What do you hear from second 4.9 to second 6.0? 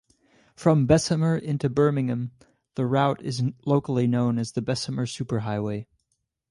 Superhighway.